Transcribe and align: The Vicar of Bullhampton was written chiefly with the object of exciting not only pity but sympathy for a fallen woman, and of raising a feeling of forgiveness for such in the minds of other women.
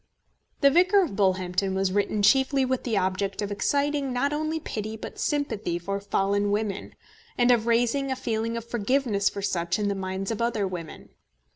The 0.61 0.71
Vicar 0.71 1.03
of 1.03 1.15
Bullhampton 1.15 1.75
was 1.75 1.91
written 1.91 2.23
chiefly 2.23 2.65
with 2.65 2.85
the 2.85 2.97
object 2.97 3.39
of 3.39 3.51
exciting 3.51 4.11
not 4.11 4.33
only 4.33 4.59
pity 4.59 4.97
but 4.97 5.19
sympathy 5.19 5.77
for 5.77 5.97
a 5.97 6.01
fallen 6.01 6.49
woman, 6.49 6.95
and 7.37 7.51
of 7.51 7.67
raising 7.67 8.09
a 8.11 8.15
feeling 8.15 8.57
of 8.57 8.65
forgiveness 8.67 9.29
for 9.29 9.43
such 9.43 9.77
in 9.77 9.89
the 9.89 9.93
minds 9.93 10.31
of 10.31 10.41
other 10.41 10.67
women. 10.67 11.09